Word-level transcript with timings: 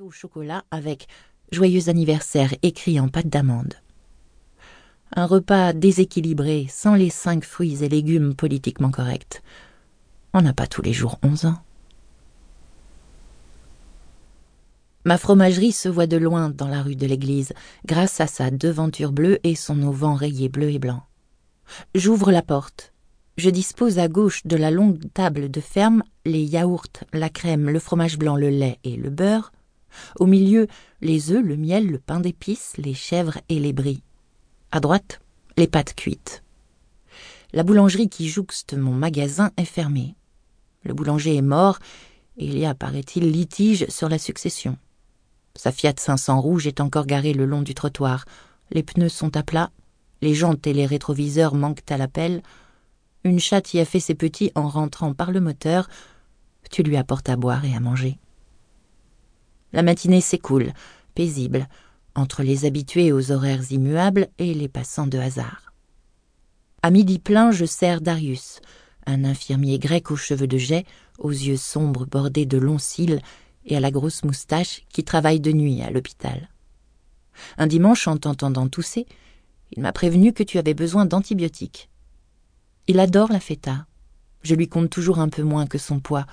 au 0.00 0.10
chocolat 0.10 0.64
avec 0.72 1.06
Joyeux 1.52 1.88
anniversaire 1.88 2.52
écrit 2.62 2.98
en 2.98 3.06
pâte 3.06 3.28
d'amande. 3.28 3.74
Un 5.14 5.24
repas 5.24 5.72
déséquilibré, 5.72 6.66
sans 6.68 6.96
les 6.96 7.10
cinq 7.10 7.44
fruits 7.44 7.84
et 7.84 7.88
légumes 7.88 8.34
politiquement 8.34 8.90
corrects. 8.90 9.40
On 10.32 10.42
n'a 10.42 10.52
pas 10.52 10.66
tous 10.66 10.82
les 10.82 10.92
jours 10.92 11.20
onze 11.22 11.44
ans. 11.44 11.62
Ma 15.04 15.16
fromagerie 15.16 15.70
se 15.70 15.88
voit 15.88 16.08
de 16.08 16.16
loin 16.16 16.50
dans 16.50 16.66
la 16.66 16.82
rue 16.82 16.96
de 16.96 17.06
l'église, 17.06 17.52
grâce 17.86 18.20
à 18.20 18.26
sa 18.26 18.50
devanture 18.50 19.12
bleue 19.12 19.38
et 19.44 19.54
son 19.54 19.80
auvent 19.84 20.16
rayé 20.16 20.48
bleu 20.48 20.70
et 20.70 20.80
blanc. 20.80 21.04
J'ouvre 21.94 22.32
la 22.32 22.42
porte. 22.42 22.92
Je 23.36 23.50
dispose 23.50 24.00
à 24.00 24.08
gauche 24.08 24.44
de 24.44 24.56
la 24.56 24.72
longue 24.72 24.98
table 25.12 25.52
de 25.52 25.60
ferme 25.60 26.02
les 26.24 26.42
yaourts, 26.42 27.04
la 27.12 27.28
crème, 27.28 27.70
le 27.70 27.78
fromage 27.78 28.18
blanc, 28.18 28.34
le 28.34 28.48
lait 28.48 28.80
et 28.82 28.96
le 28.96 29.10
beurre. 29.10 29.52
Au 30.18 30.26
milieu, 30.26 30.66
les 31.00 31.32
œufs, 31.32 31.44
le 31.44 31.56
miel, 31.56 31.86
le 31.86 31.98
pain 31.98 32.20
d'épices, 32.20 32.72
les 32.78 32.94
chèvres 32.94 33.38
et 33.48 33.58
les 33.58 33.72
bris. 33.72 34.02
À 34.70 34.80
droite, 34.80 35.20
les 35.56 35.66
pâtes 35.66 35.94
cuites. 35.94 36.42
La 37.52 37.62
boulangerie 37.62 38.08
qui 38.08 38.28
jouxte 38.28 38.74
mon 38.74 38.92
magasin 38.92 39.52
est 39.56 39.64
fermée. 39.64 40.16
Le 40.82 40.94
boulanger 40.94 41.36
est 41.36 41.42
mort 41.42 41.78
et 42.36 42.46
il 42.46 42.58
y 42.58 42.66
a, 42.66 42.74
paraît-il, 42.74 43.30
litige 43.30 43.86
sur 43.88 44.08
la 44.08 44.18
succession. 44.18 44.76
Sa 45.54 45.70
Fiat 45.70 45.94
500 45.96 46.40
rouge 46.40 46.66
est 46.66 46.80
encore 46.80 47.06
garée 47.06 47.32
le 47.32 47.46
long 47.46 47.62
du 47.62 47.74
trottoir. 47.74 48.24
Les 48.72 48.82
pneus 48.82 49.08
sont 49.08 49.36
à 49.36 49.44
plat, 49.44 49.70
les 50.20 50.34
jantes 50.34 50.66
et 50.66 50.72
les 50.72 50.86
rétroviseurs 50.86 51.54
manquent 51.54 51.90
à 51.90 51.96
l'appel. 51.96 52.42
Une 53.22 53.38
chatte 53.38 53.72
y 53.74 53.80
a 53.80 53.84
fait 53.84 54.00
ses 54.00 54.14
petits 54.14 54.50
en 54.54 54.68
rentrant 54.68 55.14
par 55.14 55.30
le 55.30 55.40
moteur. 55.40 55.88
Tu 56.70 56.82
lui 56.82 56.96
apportes 56.96 57.28
à 57.28 57.36
boire 57.36 57.64
et 57.64 57.74
à 57.74 57.80
manger. 57.80 58.18
La 59.74 59.82
matinée 59.82 60.20
s'écoule, 60.20 60.72
paisible, 61.16 61.68
entre 62.14 62.44
les 62.44 62.64
habitués 62.64 63.10
aux 63.10 63.32
horaires 63.32 63.72
immuables 63.72 64.28
et 64.38 64.54
les 64.54 64.68
passants 64.68 65.08
de 65.08 65.18
hasard. 65.18 65.72
À 66.82 66.92
midi 66.92 67.18
plein, 67.18 67.50
je 67.50 67.64
sers 67.64 68.00
Darius, 68.00 68.60
un 69.04 69.24
infirmier 69.24 69.80
grec 69.80 70.12
aux 70.12 70.16
cheveux 70.16 70.46
de 70.46 70.58
jet, 70.58 70.86
aux 71.18 71.32
yeux 71.32 71.56
sombres 71.56 72.06
bordés 72.06 72.46
de 72.46 72.56
longs 72.56 72.78
cils 72.78 73.20
et 73.64 73.76
à 73.76 73.80
la 73.80 73.90
grosse 73.90 74.22
moustache 74.22 74.84
qui 74.90 75.02
travaille 75.02 75.40
de 75.40 75.50
nuit 75.50 75.82
à 75.82 75.90
l'hôpital. 75.90 76.50
Un 77.58 77.66
dimanche, 77.66 78.06
en 78.06 78.16
t'entendant 78.16 78.68
tousser, 78.68 79.06
il 79.72 79.82
m'a 79.82 79.92
prévenu 79.92 80.32
que 80.32 80.44
tu 80.44 80.58
avais 80.58 80.74
besoin 80.74 81.04
d'antibiotiques. 81.04 81.90
Il 82.86 83.00
adore 83.00 83.32
la 83.32 83.40
feta. 83.40 83.86
Je 84.42 84.54
lui 84.54 84.68
compte 84.68 84.90
toujours 84.90 85.18
un 85.18 85.28
peu 85.28 85.42
moins 85.42 85.66
que 85.66 85.78
son 85.78 85.98
poids. 85.98 86.26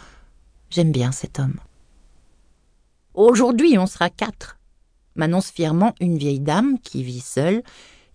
J'aime 0.69 0.91
bien 0.91 1.11
cet 1.11 1.39
homme. 1.39 1.59
Aujourd'hui, 3.13 3.77
on 3.77 3.87
sera 3.87 4.09
quatre, 4.09 4.57
m'annonce 5.15 5.51
fièrement 5.51 5.93
une 5.99 6.17
vieille 6.17 6.39
dame 6.39 6.79
qui 6.79 7.03
vit 7.03 7.19
seule 7.19 7.61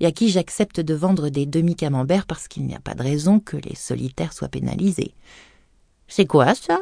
et 0.00 0.06
à 0.06 0.12
qui 0.12 0.28
j'accepte 0.28 0.80
de 0.80 0.94
vendre 0.94 1.28
des 1.28 1.47
demi-camemberts 1.47 2.27
parce 2.27 2.48
qu'il 2.48 2.66
n'y 2.66 2.75
a 2.75 2.80
pas 2.80 2.94
de 2.94 3.02
raison 3.02 3.41
que 3.41 3.56
les 3.56 3.74
solitaires 3.74 4.33
soient 4.33 4.48
pénalisés. 4.48 5.14
C'est 6.08 6.27
quoi 6.27 6.55
ça? 6.55 6.80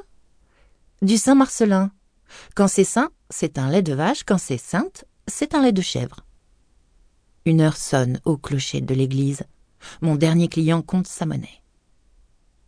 Du 1.02 1.16
Saint-Marcelin. 1.16 1.90
Quand 2.54 2.68
c'est 2.68 2.84
saint, 2.84 3.10
c'est 3.30 3.58
un 3.58 3.70
lait 3.70 3.82
de 3.82 3.94
vache, 3.94 4.24
quand 4.24 4.38
c'est 4.38 4.58
sainte, 4.58 5.04
c'est 5.26 5.54
un 5.54 5.62
lait 5.62 5.72
de 5.72 5.82
chèvre. 5.82 6.24
Une 7.46 7.60
heure 7.60 7.76
sonne 7.76 8.20
au 8.24 8.36
clocher 8.36 8.80
de 8.80 8.94
l'église. 8.94 9.42
Mon 10.00 10.16
dernier 10.16 10.48
client 10.48 10.82
compte 10.82 11.06
sa 11.06 11.26
monnaie. 11.26 11.62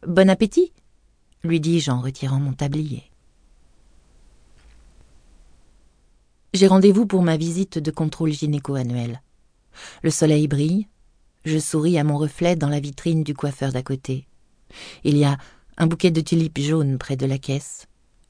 Bon 0.07 0.29
appétit 0.29 0.73
lui 1.47 1.61
dis-je 1.61 1.91
en 1.91 2.01
retirant 2.01 2.41
mon 2.41 2.53
tablier. 2.53 3.05
J'ai 6.55 6.67
rendez-vous 6.67 7.07
pour 7.07 7.23
ma 7.23 7.37
visite 7.37 7.79
de 7.79 7.91
contrôle 7.91 8.33
gynéco 8.33 8.75
annuel. 8.75 9.21
Le 10.03 10.11
soleil 10.11 10.49
brille, 10.49 10.89
je 11.45 11.59
souris 11.59 11.99
à 11.99 12.05
mon 12.05 12.17
reflet 12.17 12.57
dans 12.57 12.69
la 12.69 12.81
vitrine 12.81 13.23
du 13.23 13.35
coiffeur 13.35 13.73
d'à 13.73 13.83
côté. 13.83 14.27
Il 15.05 15.17
y 15.17 15.25
a 15.25 15.39
un 15.77 15.87
bouquet 15.87 16.11
de 16.11 16.21
tulipes 16.21 16.61
jaunes 16.61 16.99
près 16.99 17.17
de 17.17 17.27
la 17.27 17.39
caisse, 17.39 17.87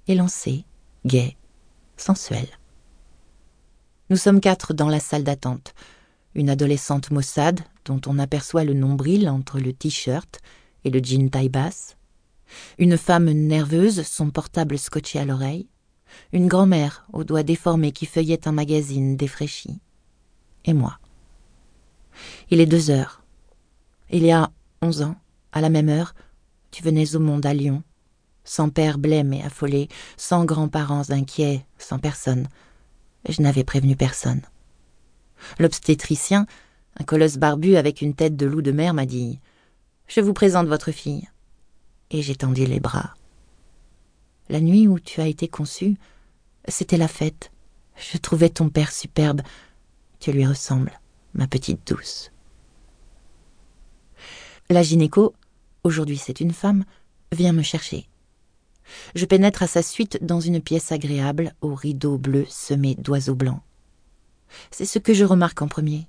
élancé, 0.08 0.64
gai, 1.04 1.36
sensuel. 1.96 2.46
Nous 4.10 4.16
sommes 4.16 4.40
quatre 4.40 4.74
dans 4.74 4.88
la 4.88 5.00
salle 5.00 5.24
d'attente. 5.24 5.74
Une 6.34 6.50
adolescente 6.50 7.10
maussade, 7.10 7.60
dont 7.84 8.00
on 8.06 8.18
aperçoit 8.18 8.64
le 8.64 8.74
nombril 8.74 9.28
entre 9.28 9.58
le 9.58 9.72
t-shirt 9.72 10.40
et 10.84 10.90
le 10.90 11.00
jean 11.02 11.30
taille 11.30 11.48
basse. 11.48 11.96
Une 12.78 12.98
femme 12.98 13.30
nerveuse, 13.30 14.02
son 14.02 14.30
portable 14.30 14.78
scotché 14.78 15.18
à 15.18 15.24
l'oreille. 15.24 15.68
Une 16.32 16.48
grand-mère 16.48 17.06
aux 17.12 17.24
doigts 17.24 17.42
déformés 17.42 17.92
qui 17.92 18.06
feuillette 18.06 18.46
un 18.46 18.52
magazine 18.52 19.16
défraîchi. 19.16 19.80
Et 20.64 20.72
moi. 20.72 20.98
Il 22.50 22.60
est 22.60 22.66
deux 22.66 22.90
heures. 22.90 23.22
Il 24.10 24.24
y 24.24 24.30
a 24.30 24.50
onze 24.82 25.02
ans, 25.02 25.16
à 25.52 25.60
la 25.60 25.68
même 25.68 25.88
heure, 25.88 26.14
tu 26.70 26.82
venais 26.82 27.16
au 27.16 27.20
monde 27.20 27.46
à 27.46 27.54
Lyon, 27.54 27.82
sans 28.44 28.68
père 28.68 28.98
blême 28.98 29.32
et 29.32 29.42
affolé, 29.42 29.88
sans 30.16 30.44
grands-parents 30.44 31.10
inquiets, 31.10 31.64
sans 31.78 31.98
personne. 31.98 32.48
Je 33.28 33.42
n'avais 33.42 33.64
prévenu 33.64 33.96
personne. 33.96 34.42
L'obstétricien, 35.58 36.46
un 36.98 37.04
colosse 37.04 37.36
barbu 37.36 37.76
avec 37.76 38.00
une 38.00 38.14
tête 38.14 38.36
de 38.36 38.46
loup 38.46 38.62
de 38.62 38.72
mer, 38.72 38.94
m'a 38.94 39.06
dit 39.06 39.40
Je 40.06 40.20
vous 40.20 40.32
présente 40.32 40.68
votre 40.68 40.92
fille. 40.92 41.28
Et 42.10 42.22
j'ai 42.22 42.36
tendu 42.36 42.64
les 42.66 42.80
bras. 42.80 43.14
La 44.48 44.60
nuit 44.60 44.86
où 44.86 45.00
tu 45.00 45.20
as 45.20 45.26
été 45.26 45.48
conçue, 45.48 45.96
c'était 46.68 46.96
la 46.96 47.08
fête. 47.08 47.50
Je 47.96 48.18
trouvais 48.18 48.48
ton 48.48 48.68
père 48.68 48.92
superbe. 48.92 49.42
Tu 50.20 50.32
lui 50.32 50.46
ressembles, 50.46 51.00
ma 51.34 51.46
petite 51.46 51.86
douce. 51.86 52.30
La 54.68 54.82
gynéco, 54.82 55.34
aujourd'hui 55.84 56.18
c'est 56.18 56.40
une 56.40 56.52
femme, 56.52 56.84
vient 57.32 57.52
me 57.52 57.62
chercher. 57.62 58.08
Je 59.14 59.26
pénètre 59.26 59.62
à 59.62 59.66
sa 59.66 59.82
suite 59.82 60.24
dans 60.24 60.40
une 60.40 60.60
pièce 60.60 60.92
agréable 60.92 61.54
aux 61.60 61.74
rideaux 61.74 62.18
bleus 62.18 62.46
semés 62.48 62.94
d'oiseaux 62.94 63.34
blancs. 63.34 63.62
C'est 64.70 64.86
ce 64.86 64.98
que 64.98 65.14
je 65.14 65.24
remarque 65.24 65.60
en 65.62 65.68
premier, 65.68 66.06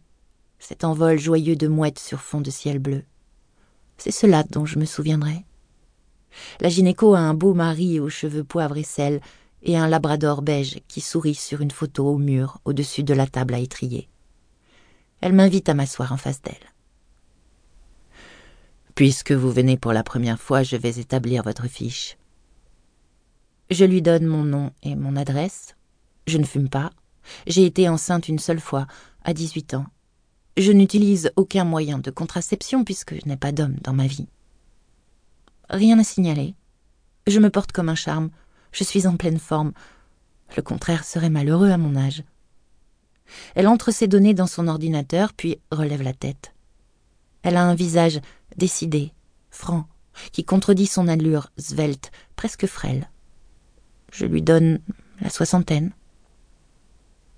cet 0.60 0.84
envol 0.84 1.20
joyeux 1.20 1.56
de 1.56 1.68
mouettes 1.68 2.00
sur 2.00 2.22
fond 2.22 2.42
de 2.42 2.52
ciel 2.52 2.80
bleu. 2.80 3.04
C'est 3.98 4.12
cela 4.12 4.44
dont 4.44 4.66
je 4.66 4.78
me 4.78 4.86
souviendrai. 4.86 5.44
La 6.60 6.70
gynéco 6.70 7.14
a 7.14 7.20
un 7.20 7.34
beau 7.34 7.54
mari 7.54 8.00
aux 8.00 8.10
cheveux 8.10 8.44
poivre 8.44 8.78
et 8.78 8.84
sel 8.84 9.22
et 9.64 9.78
un 9.78 9.88
labrador 9.88 10.42
beige 10.42 10.80
qui 10.88 11.02
sourit 11.02 11.36
sur 11.36 11.62
une 11.62 11.72
photo 11.72 12.08
au 12.08 12.18
mur 12.18 12.60
au-dessus 12.66 13.04
de 13.04 13.14
la 13.14 13.28
table 13.28 13.54
à 13.54 13.60
étrier. 13.60 14.08
Elle 15.22 15.34
m'invite 15.34 15.70
à 15.70 15.74
m'asseoir 15.74 16.12
en 16.12 16.18
face 16.18 16.42
d'elle. 16.42 16.56
Puisque 18.96 19.32
vous 19.32 19.52
venez 19.52 19.78
pour 19.78 19.94
la 19.94 20.04
première 20.04 20.40
fois, 20.40 20.64
je 20.64 20.76
vais 20.76 21.00
établir 21.00 21.44
votre 21.44 21.68
fiche. 21.68 22.18
Je 23.70 23.86
lui 23.86 24.02
donne 24.02 24.26
mon 24.26 24.44
nom 24.44 24.72
et 24.82 24.96
mon 24.96 25.16
adresse. 25.16 25.76
Je 26.26 26.38
ne 26.38 26.46
fume 26.46 26.70
pas. 26.70 26.92
J'ai 27.46 27.66
été 27.66 27.90
enceinte 27.90 28.28
une 28.28 28.40
seule 28.40 28.60
fois, 28.60 28.88
à 29.24 29.34
18 29.34 29.74
ans. 29.74 29.86
Je 30.56 30.72
n'utilise 30.72 31.32
aucun 31.36 31.66
moyen 31.66 32.00
de 32.00 32.10
contraception 32.10 32.84
puisque 32.84 33.14
je 33.14 33.28
n'ai 33.28 33.38
pas 33.38 33.52
d'homme 33.52 33.76
dans 33.84 33.94
ma 33.94 34.08
vie. 34.08 34.28
Rien 35.70 36.00
à 36.00 36.04
signaler. 36.04 36.56
Je 37.28 37.40
me 37.40 37.50
porte 37.50 37.72
comme 37.72 37.90
un 37.90 37.96
charme. 37.96 38.30
Je 38.72 38.84
suis 38.84 39.08
en 39.08 39.18
pleine 39.18 39.40
forme. 39.40 39.74
Le 40.56 40.62
contraire 40.62 41.04
serait 41.04 41.30
malheureux 41.30 41.72
à 41.72 41.78
mon 41.78 41.96
âge. 41.96 42.24
Elle 43.56 43.68
entre 43.68 43.92
ses 43.92 44.08
données 44.08 44.34
dans 44.34 44.48
son 44.48 44.68
ordinateur, 44.68 45.34
puis 45.34 45.60
relève 45.72 46.02
la 46.02 46.14
tête. 46.14 46.54
Elle 47.44 47.58
a 47.58 47.64
un 47.64 47.76
visage 47.76 48.22
décidé, 48.56 49.12
franc, 49.50 49.88
qui 50.32 50.44
contredit 50.44 50.88
son 50.88 51.08
allure 51.08 51.52
svelte, 51.58 52.12
presque 52.36 52.66
frêle. 52.66 53.10
Je 54.12 54.26
lui 54.26 54.42
donne 54.42 54.80
la 55.20 55.30
soixantaine. 55.30 55.92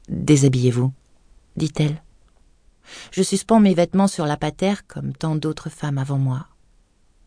Déshabillez-vous, 0.07 0.91
dit-elle. 1.55 2.01
Je 3.11 3.23
suspends 3.23 3.59
mes 3.59 3.73
vêtements 3.73 4.07
sur 4.07 4.25
la 4.25 4.37
patère 4.37 4.87
comme 4.87 5.13
tant 5.13 5.35
d'autres 5.35 5.69
femmes 5.69 5.97
avant 5.97 6.17
moi. 6.17 6.47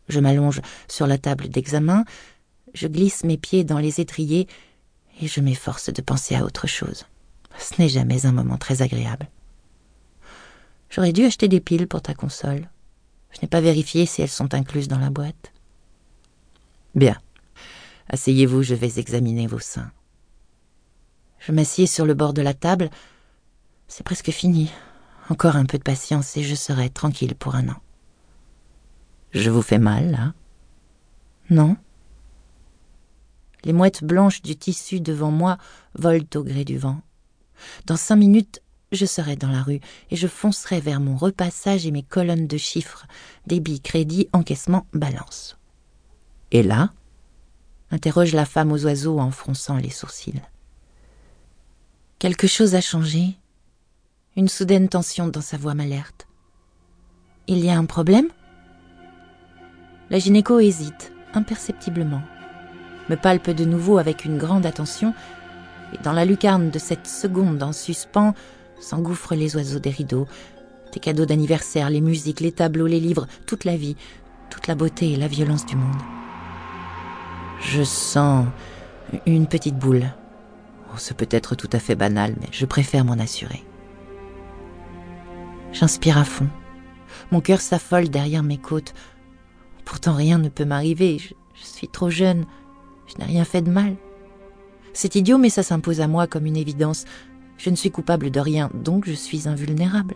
Je 0.09 0.19
m'allonge 0.19 0.61
sur 0.87 1.07
la 1.07 1.17
table 1.17 1.49
d'examen, 1.49 2.05
je 2.73 2.87
glisse 2.87 3.23
mes 3.23 3.37
pieds 3.37 3.63
dans 3.63 3.79
les 3.79 4.01
étriers 4.01 4.47
et 5.21 5.27
je 5.27 5.39
m'efforce 5.39 5.91
de 5.91 6.01
penser 6.01 6.35
à 6.35 6.43
autre 6.43 6.67
chose. 6.67 7.05
Ce 7.57 7.79
n'est 7.79 7.89
jamais 7.89 8.25
un 8.25 8.31
moment 8.31 8.57
très 8.57 8.81
agréable. 8.81 9.27
J'aurais 10.89 11.13
dû 11.13 11.25
acheter 11.25 11.47
des 11.47 11.59
piles 11.59 11.87
pour 11.87 12.01
ta 12.01 12.13
console. 12.13 12.69
Je 13.31 13.39
n'ai 13.41 13.47
pas 13.47 13.61
vérifié 13.61 14.05
si 14.05 14.21
elles 14.21 14.29
sont 14.29 14.53
incluses 14.53 14.87
dans 14.87 14.99
la 14.99 15.09
boîte. 15.09 15.51
Bien. 16.95 17.17
Asseyez-vous, 18.09 18.61
je 18.61 18.75
vais 18.75 18.99
examiner 18.99 19.47
vos 19.47 19.59
seins. 19.59 19.91
Je 21.39 21.51
m'assieds 21.51 21.87
sur 21.87 22.05
le 22.05 22.13
bord 22.13 22.33
de 22.33 22.41
la 22.41 22.53
table. 22.53 22.89
C'est 23.87 24.03
presque 24.03 24.31
fini. 24.31 24.71
Encore 25.29 25.55
un 25.55 25.65
peu 25.65 25.77
de 25.77 25.83
patience 25.83 26.37
et 26.37 26.43
je 26.43 26.55
serai 26.55 26.89
tranquille 26.89 27.35
pour 27.35 27.55
un 27.55 27.69
an. 27.69 27.82
Je 29.33 29.49
vous 29.49 29.61
fais 29.61 29.79
mal, 29.79 30.11
là 30.11 30.33
Non? 31.49 31.75
Les 33.63 33.73
mouettes 33.73 34.03
blanches 34.03 34.41
du 34.41 34.55
tissu 34.55 34.99
devant 34.99 35.31
moi 35.31 35.57
volent 35.95 36.25
au 36.35 36.43
gré 36.43 36.65
du 36.65 36.77
vent. 36.77 37.01
Dans 37.85 37.95
cinq 37.95 38.17
minutes, 38.17 38.61
je 38.91 39.05
serai 39.05 39.35
dans 39.35 39.49
la 39.49 39.63
rue 39.63 39.79
et 40.11 40.15
je 40.15 40.27
foncerai 40.27 40.79
vers 40.79 40.99
mon 40.99 41.15
repassage 41.15 41.85
et 41.87 41.91
mes 41.91 42.03
colonnes 42.03 42.47
de 42.47 42.57
chiffres, 42.57 43.07
débit, 43.47 43.81
crédit, 43.81 44.29
encaissement, 44.33 44.85
balance. 44.93 45.57
Et 46.51 46.63
là? 46.63 46.93
interroge 47.89 48.33
la 48.33 48.45
femme 48.45 48.71
aux 48.71 48.85
oiseaux 48.85 49.19
en 49.19 49.29
fronçant 49.29 49.77
les 49.77 49.91
sourcils. 49.91 50.41
Quelque 52.17 52.47
chose 52.47 52.73
a 52.73 52.81
changé. 52.81 53.37
Une 54.35 54.47
soudaine 54.47 54.89
tension 54.89 55.27
dans 55.27 55.41
sa 55.41 55.57
voix 55.57 55.75
m'alerte. 55.75 56.27
Il 57.47 57.59
y 57.59 57.69
a 57.69 57.77
un 57.77 57.85
problème? 57.85 58.29
La 60.09 60.19
gynéco 60.19 60.59
hésite, 60.59 61.13
imperceptiblement, 61.33 62.21
me 63.09 63.15
palpe 63.15 63.49
de 63.49 63.65
nouveau 63.65 63.97
avec 63.97 64.25
une 64.25 64.37
grande 64.37 64.65
attention, 64.65 65.13
et 65.93 65.97
dans 66.03 66.13
la 66.13 66.25
lucarne 66.25 66.69
de 66.69 66.79
cette 66.79 67.07
seconde 67.07 67.63
en 67.63 67.71
suspens 67.71 68.33
s'engouffrent 68.79 69.35
les 69.35 69.55
oiseaux 69.55 69.79
des 69.79 69.89
rideaux, 69.89 70.27
tes 70.91 70.99
cadeaux 70.99 71.25
d'anniversaire, 71.25 71.89
les 71.89 72.01
musiques, 72.01 72.41
les 72.41 72.51
tableaux, 72.51 72.87
les 72.87 72.99
livres, 72.99 73.27
toute 73.47 73.63
la 73.63 73.77
vie, 73.77 73.95
toute 74.49 74.67
la 74.67 74.75
beauté 74.75 75.13
et 75.13 75.15
la 75.15 75.27
violence 75.27 75.65
du 75.65 75.75
monde. 75.75 76.01
Je 77.61 77.83
sens 77.83 78.45
une 79.25 79.47
petite 79.47 79.77
boule. 79.77 80.11
Oh, 80.93 80.97
ce 80.97 81.13
peut 81.13 81.29
être 81.31 81.55
tout 81.55 81.69
à 81.71 81.79
fait 81.79 81.95
banal, 81.95 82.35
mais 82.39 82.49
je 82.51 82.65
préfère 82.65 83.05
m'en 83.05 83.13
assurer. 83.13 83.63
J'inspire 85.71 86.17
à 86.17 86.25
fond. 86.25 86.49
Mon 87.31 87.41
cœur 87.41 87.61
s'affole 87.61 88.09
derrière 88.09 88.43
mes 88.43 88.57
côtes. 88.57 88.93
Pourtant 89.85 90.13
rien 90.13 90.37
ne 90.37 90.49
peut 90.49 90.65
m'arriver. 90.65 91.17
Je, 91.19 91.33
suis 91.55 91.87
trop 91.87 92.09
jeune. 92.09 92.45
Je 93.07 93.17
n'ai 93.17 93.25
rien 93.25 93.45
fait 93.45 93.61
de 93.61 93.71
mal. 93.71 93.95
C'est 94.93 95.15
idiot, 95.15 95.37
mais 95.37 95.49
ça 95.49 95.63
s'impose 95.63 96.01
à 96.01 96.07
moi 96.07 96.27
comme 96.27 96.45
une 96.45 96.57
évidence. 96.57 97.05
Je 97.57 97.69
ne 97.69 97.75
suis 97.75 97.91
coupable 97.91 98.31
de 98.31 98.39
rien, 98.39 98.69
donc 98.73 99.05
je 99.05 99.13
suis 99.13 99.47
invulnérable. 99.47 100.15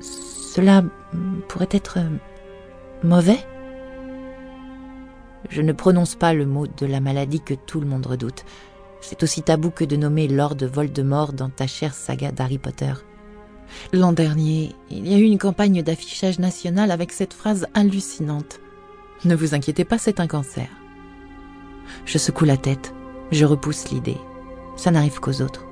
Cela 0.00 0.82
pourrait 1.48 1.68
être 1.70 1.98
mauvais? 3.02 3.38
Je 5.48 5.62
ne 5.62 5.72
prononce 5.72 6.14
pas 6.14 6.34
le 6.34 6.46
mot 6.46 6.66
de 6.66 6.86
la 6.86 7.00
maladie 7.00 7.40
que 7.40 7.54
tout 7.54 7.80
le 7.80 7.86
monde 7.86 8.06
redoute. 8.06 8.44
C'est 9.00 9.22
aussi 9.22 9.42
tabou 9.42 9.70
que 9.70 9.84
de 9.84 9.96
nommer 9.96 10.28
Lord 10.28 10.58
Voldemort 10.60 11.32
dans 11.32 11.50
ta 11.50 11.66
chère 11.66 11.94
saga 11.94 12.30
d'Harry 12.30 12.58
Potter. 12.58 12.92
L'an 13.92 14.12
dernier, 14.12 14.74
il 14.90 15.08
y 15.08 15.14
a 15.14 15.18
eu 15.18 15.24
une 15.24 15.38
campagne 15.38 15.82
d'affichage 15.82 16.38
national 16.38 16.90
avec 16.90 17.12
cette 17.12 17.34
phrase 17.34 17.66
hallucinante. 17.74 18.60
Ne 19.24 19.34
vous 19.34 19.54
inquiétez 19.54 19.84
pas, 19.84 19.98
c'est 19.98 20.20
un 20.20 20.26
cancer. 20.26 20.68
Je 22.06 22.18
secoue 22.18 22.44
la 22.44 22.56
tête, 22.56 22.94
je 23.32 23.44
repousse 23.44 23.90
l'idée. 23.90 24.18
Ça 24.76 24.90
n'arrive 24.90 25.20
qu'aux 25.20 25.42
autres. 25.42 25.66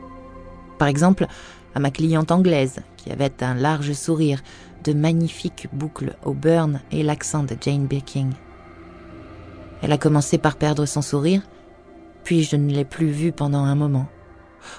Par 0.78 0.88
exemple, 0.88 1.26
à 1.74 1.80
ma 1.80 1.90
cliente 1.90 2.32
anglaise, 2.32 2.80
qui 2.96 3.10
avait 3.10 3.42
un 3.42 3.54
large 3.54 3.92
sourire, 3.92 4.42
de 4.84 4.92
magnifiques 4.92 5.68
boucles 5.72 6.16
au 6.24 6.32
burn 6.32 6.80
et 6.90 7.02
l'accent 7.02 7.42
de 7.42 7.56
Jane 7.60 7.86
Birkin. 7.86 8.30
Elle 9.82 9.92
a 9.92 9.98
commencé 9.98 10.38
par 10.38 10.56
perdre 10.56 10.86
son 10.86 11.02
sourire, 11.02 11.42
puis 12.24 12.44
je 12.44 12.56
ne 12.56 12.72
l'ai 12.72 12.84
plus 12.84 13.10
vue 13.10 13.32
pendant 13.32 13.64
un 13.64 13.74
moment. 13.74 14.06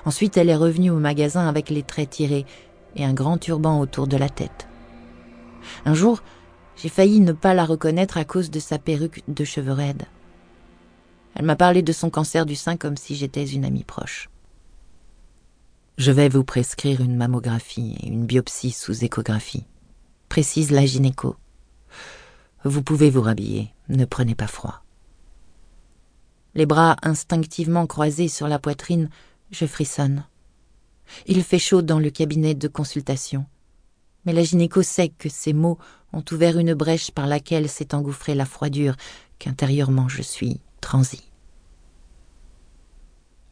Ensuite, 0.06 0.38
elle 0.38 0.50
est 0.50 0.56
revenue 0.56 0.92
au 0.92 1.00
magasin 1.00 1.48
avec 1.48 1.70
les 1.70 1.84
traits 1.84 2.12
tirés 2.12 2.46
et 2.96 3.06
un 3.06 3.14
grand 3.14 3.38
turban 3.38 3.80
autour 3.80 4.08
de 4.08 4.18
la 4.18 4.30
tête. 4.30 4.68
Un 5.86 5.94
jour, 5.94 6.22
j'ai 6.76 6.90
failli 6.90 7.20
ne 7.20 7.32
pas 7.32 7.54
la 7.54 7.66
reconnaître 7.66 8.18
à 8.18 8.26
cause 8.26 8.50
de 8.50 8.60
sa 8.60 8.80
perruque 8.80 9.24
de 9.28 9.44
cheveux 9.44 9.74
raides. 9.74 10.06
Elle 11.36 11.46
m'a 11.46 11.56
parlé 11.56 11.82
de 11.82 11.94
son 11.94 12.10
cancer 12.10 12.46
du 12.46 12.56
sein 12.56 12.78
comme 12.78 12.98
si 12.98 13.16
j'étais 13.16 13.46
une 13.46 13.66
amie 13.66 13.84
proche. 13.84 14.30
Je 15.98 16.12
vais 16.12 16.30
vous 16.30 16.44
prescrire 16.44 17.02
une 17.02 17.16
mammographie 17.16 17.96
et 18.02 18.08
une 18.08 18.26
biopsie 18.26 18.72
sous 18.72 19.04
échographie, 19.04 19.66
précise 20.30 20.72
la 20.72 20.86
gynéco. 20.86 21.36
Vous 22.64 22.82
pouvez 22.82 23.10
vous 23.10 23.22
rhabiller, 23.22 23.74
ne 23.90 24.06
prenez 24.06 24.36
pas 24.36 24.48
froid. 24.48 24.84
Les 26.54 26.66
bras 26.66 26.98
instinctivement 27.04 27.88
croisés 27.88 28.28
sur 28.28 28.48
la 28.48 28.60
poitrine, 28.60 29.10
je 29.52 29.66
frissonne. 29.66 30.26
Il 31.28 31.44
fait 31.44 31.60
chaud 31.60 31.82
dans 31.82 32.00
le 32.00 32.10
cabinet 32.10 32.56
de 32.56 32.68
consultation. 32.68 33.46
Mais 34.26 34.34
la 34.34 34.44
gynéco 34.44 34.82
sait 34.84 35.10
que 35.10 35.30
ces 35.30 35.54
mots 35.54 35.78
ont 36.14 36.24
ouvert 36.32 36.58
une 36.58 36.74
brèche 36.74 37.12
par 37.12 37.28
laquelle 37.28 37.70
s'est 37.70 37.96
engouffrée 37.96 38.36
la 38.36 38.46
froidure 38.46 38.96
qu'intérieurement 39.40 40.08
je 40.08 40.22
suis 40.22 40.60
transi. 40.80 41.32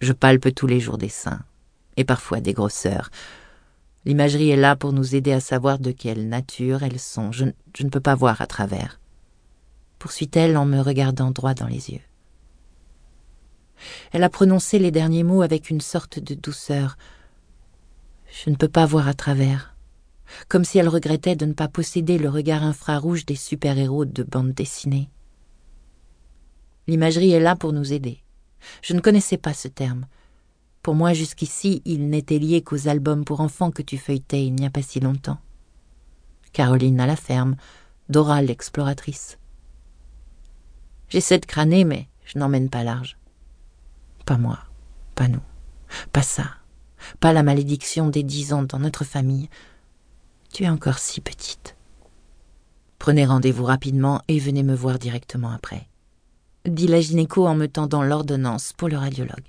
Je 0.01 0.13
palpe 0.13 0.53
tous 0.53 0.67
les 0.67 0.79
jours 0.79 0.97
des 0.97 1.09
seins, 1.09 1.41
et 1.97 2.05
parfois 2.05 2.39
des 2.39 2.53
grosseurs. 2.53 3.09
L'imagerie 4.05 4.51
est 4.51 4.55
là 4.55 4.75
pour 4.75 4.93
nous 4.93 5.15
aider 5.15 5.33
à 5.33 5.41
savoir 5.41 5.79
de 5.79 5.91
quelle 5.91 6.29
nature 6.29 6.83
elles 6.83 6.99
sont. 6.99 7.31
Je, 7.31 7.45
je 7.75 7.83
ne 7.83 7.89
peux 7.89 7.99
pas 7.99 8.15
voir 8.15 8.41
à 8.41 8.47
travers. 8.47 8.99
Poursuit-elle 9.97 10.55
en 10.55 10.65
me 10.65 10.79
regardant 10.79 11.31
droit 11.31 11.53
dans 11.53 11.67
les 11.67 11.91
yeux. 11.91 12.01
Elle 14.11 14.23
a 14.23 14.29
prononcé 14.29 14.79
les 14.79 14.91
derniers 14.91 15.23
mots 15.23 15.41
avec 15.41 15.69
une 15.69 15.81
sorte 15.81 16.19
de 16.19 16.33
douceur, 16.33 16.97
je 18.31 18.49
ne 18.49 18.55
peux 18.55 18.67
pas 18.67 18.85
voir 18.85 19.07
à 19.07 19.13
travers. 19.13 19.75
Comme 20.47 20.63
si 20.63 20.77
elle 20.77 20.87
regrettait 20.87 21.35
de 21.35 21.45
ne 21.45 21.53
pas 21.53 21.67
posséder 21.67 22.17
le 22.17 22.29
regard 22.29 22.63
infrarouge 22.63 23.25
des 23.25 23.35
super-héros 23.35 24.05
de 24.05 24.23
bande 24.23 24.53
dessinée. 24.53 25.09
L'imagerie 26.87 27.31
est 27.31 27.39
là 27.39 27.55
pour 27.55 27.73
nous 27.73 27.93
aider. 27.93 28.23
Je 28.81 28.93
ne 28.93 28.99
connaissais 28.99 29.37
pas 29.37 29.53
ce 29.53 29.67
terme. 29.67 30.05
Pour 30.81 30.95
moi, 30.95 31.13
jusqu'ici, 31.13 31.81
il 31.85 32.09
n'était 32.09 32.39
lié 32.39 32.61
qu'aux 32.61 32.87
albums 32.87 33.25
pour 33.25 33.41
enfants 33.41 33.71
que 33.71 33.81
tu 33.81 33.97
feuilletais 33.97 34.45
il 34.45 34.53
n'y 34.53 34.65
a 34.65 34.69
pas 34.69 34.81
si 34.81 34.99
longtemps. 34.99 35.39
Caroline 36.53 36.99
à 36.99 37.07
la 37.07 37.15
ferme, 37.15 37.55
Dora 38.09 38.41
l'exploratrice. 38.41 39.37
J'essaie 41.09 41.39
de 41.39 41.45
crâner, 41.45 41.83
mais 41.83 42.07
je 42.25 42.39
n'emmène 42.39 42.69
pas 42.69 42.83
large. 42.83 43.17
Pas 44.25 44.37
moi, 44.37 44.59
pas 45.15 45.27
nous, 45.27 45.43
pas 46.11 46.21
ça 46.23 46.58
pas 47.19 47.33
la 47.33 47.43
malédiction 47.43 48.07
des 48.07 48.23
dix 48.23 48.53
ans 48.53 48.63
dans 48.63 48.79
notre 48.79 49.03
famille. 49.03 49.49
Tu 50.53 50.63
es 50.63 50.69
encore 50.69 50.99
si 50.99 51.21
petite. 51.21 51.75
Prenez 52.97 53.25
rendez-vous 53.25 53.63
rapidement 53.63 54.21
et 54.27 54.39
venez 54.39 54.63
me 54.63 54.75
voir 54.75 54.99
directement 54.99 55.51
après, 55.51 55.87
dit 56.65 56.87
la 56.87 56.99
gynéco 56.99 57.47
en 57.47 57.55
me 57.55 57.67
tendant 57.67 58.03
l'ordonnance 58.03 58.73
pour 58.73 58.89
le 58.89 58.97
radiologue. 58.97 59.47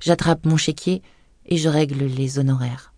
J'attrape 0.00 0.46
mon 0.46 0.56
chéquier 0.56 1.02
et 1.46 1.56
je 1.56 1.68
règle 1.68 2.04
les 2.04 2.38
honoraires. 2.38 2.94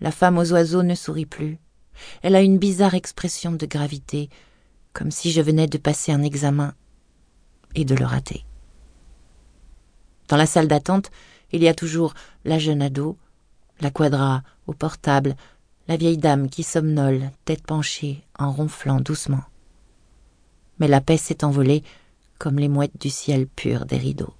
La 0.00 0.10
femme 0.10 0.38
aux 0.38 0.52
oiseaux 0.52 0.82
ne 0.82 0.94
sourit 0.94 1.26
plus. 1.26 1.58
Elle 2.22 2.36
a 2.36 2.42
une 2.42 2.58
bizarre 2.58 2.94
expression 2.94 3.52
de 3.52 3.66
gravité, 3.66 4.30
comme 4.92 5.10
si 5.10 5.30
je 5.30 5.40
venais 5.40 5.66
de 5.66 5.78
passer 5.78 6.12
un 6.12 6.22
examen 6.22 6.74
et 7.74 7.84
de 7.84 7.94
le 7.94 8.04
rater. 8.04 8.44
Dans 10.28 10.36
la 10.36 10.46
salle 10.46 10.68
d'attente, 10.68 11.10
il 11.52 11.62
y 11.62 11.68
a 11.68 11.74
toujours 11.74 12.14
la 12.44 12.58
jeune 12.58 12.82
ado, 12.82 13.16
la 13.80 13.90
quadra 13.90 14.42
au 14.66 14.72
portable, 14.72 15.36
la 15.88 15.96
vieille 15.96 16.18
dame 16.18 16.50
qui 16.50 16.62
somnole, 16.62 17.30
tête 17.44 17.62
penchée, 17.62 18.22
en 18.38 18.52
ronflant 18.52 19.00
doucement. 19.00 19.42
Mais 20.78 20.88
la 20.88 21.00
paix 21.00 21.16
s'est 21.16 21.44
envolée 21.44 21.82
comme 22.38 22.58
les 22.58 22.68
mouettes 22.68 23.00
du 23.00 23.10
ciel 23.10 23.46
pur 23.46 23.86
des 23.86 23.96
rideaux. 23.96 24.34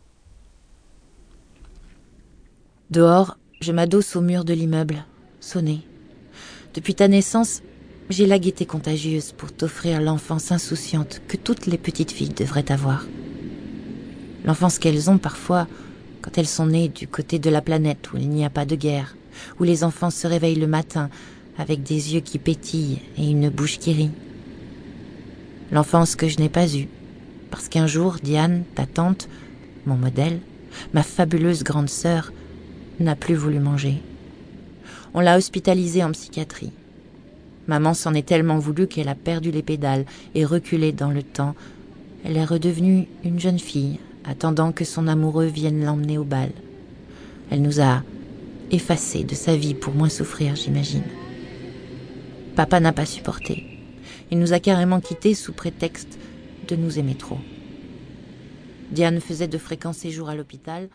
Dehors, 2.91 3.37
je 3.61 3.73
m'adosse 3.73 4.17
au 4.17 4.21
mur 4.21 4.45
de 4.45 4.55
l'immeuble, 4.55 5.05
sonné. 5.41 5.83
Depuis 6.75 6.95
ta 6.95 7.09
naissance, 7.09 7.63
j'ai 8.09 8.27
la 8.27 8.39
gaieté 8.39 8.67
contagieuse 8.67 9.33
pour 9.33 9.53
t'offrir 9.53 10.01
l'enfance 10.01 10.53
insouciante 10.53 11.21
que 11.29 11.37
toutes 11.37 11.67
les 11.67 11.77
petites 11.77 12.13
filles 12.13 12.29
devraient 12.31 12.71
avoir. 12.71 13.05
L'enfance 14.45 14.79
qu'elles 14.79 15.11
ont 15.11 15.19
parfois 15.19 15.67
quand 16.29 16.37
elles 16.37 16.47
sont 16.47 16.67
nées 16.67 16.89
du 16.89 17.09
côté 17.09 17.39
de 17.39 17.49
la 17.49 17.63
planète 17.63 18.13
où 18.13 18.19
il 18.19 18.29
n'y 18.29 18.45
a 18.45 18.51
pas 18.51 18.67
de 18.67 18.77
guerre, 18.77 19.17
où 19.59 19.65
les 19.65 19.83
enfants 19.83 20.11
se 20.11 20.27
réveillent 20.27 20.61
le 20.61 20.67
matin 20.67 21.09
avec 21.57 21.83
des 21.83 22.13
yeux 22.13 22.21
qui 22.21 22.39
pétillent 22.39 23.01
et 23.17 23.31
une 23.31 23.49
bouche 23.49 23.79
qui 23.79 23.95
rit. 23.95 24.11
L'enfance 25.73 26.17
que 26.17 26.29
je 26.29 26.37
n'ai 26.37 26.51
pas 26.51 26.77
eue, 26.77 26.89
parce 27.51 27.71
qu'un 27.71 27.87
jour, 27.87 28.17
Diane, 28.23 28.65
ta 28.75 28.85
tante, 28.85 29.27
mon 29.87 29.97
modèle, 29.97 30.41
ma 30.93 31.03
fabuleuse 31.03 31.65
grande 31.65 31.89
sœur, 31.89 32.31
n'a 33.01 33.17
plus 33.17 33.35
voulu 33.35 33.59
manger. 33.59 33.95
On 35.15 35.21
l'a 35.21 35.39
hospitalisée 35.39 36.05
en 36.05 36.13
psychiatrie. 36.13 36.73
Maman 37.69 37.95
s'en 37.95 38.13
est 38.13 38.29
tellement 38.29 38.59
voulu 38.59 38.87
qu'elle 38.87 39.09
a 39.09 39.15
perdu 39.15 39.51
les 39.51 39.63
pédales 39.63 40.05
et 40.35 40.45
reculé 40.45 40.93
dans 40.93 41.11
le 41.11 41.23
temps. 41.23 41.55
Elle 42.23 42.37
est 42.37 42.45
redevenue 42.45 43.09
une 43.25 43.41
jeune 43.41 43.59
fille, 43.59 43.99
attendant 44.29 44.73
que 44.73 44.85
son 44.85 45.09
amoureux 45.09 45.47
vienne 45.47 45.85
l'emmener 45.85 46.19
au 46.19 46.25
bal. 46.25 46.51
Elle 47.51 47.63
nous 47.63 47.81
a 47.81 48.03
effacés 48.71 49.25
de 49.25 49.35
sa 49.35 49.57
vie 49.57 49.75
pour 49.75 49.95
moins 49.95 50.11
souffrir, 50.11 50.55
j'imagine. 50.55 51.05
Papa 52.55 52.79
n'a 52.79 52.93
pas 52.93 53.07
supporté. 53.07 53.65
Il 54.31 54.39
nous 54.39 54.53
a 54.53 54.61
carrément 54.61 55.01
quittés 55.01 55.35
sous 55.35 55.53
prétexte 55.53 56.19
de 56.69 56.77
nous 56.77 56.99
aimer 56.99 57.15
trop. 57.15 57.39
Diane 58.91 59.21
faisait 59.21 59.49
de 59.49 59.59
fréquents 59.59 59.95
séjours 59.95 60.29
à 60.29 60.35
l'hôpital, 60.35 60.89